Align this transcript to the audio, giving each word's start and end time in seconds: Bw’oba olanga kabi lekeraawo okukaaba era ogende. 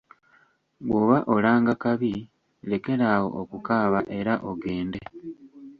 Bw’oba 0.85 1.17
olanga 1.33 1.73
kabi 1.83 2.13
lekeraawo 2.69 3.27
okukaaba 3.41 3.99
era 4.17 4.33
ogende. 4.49 5.01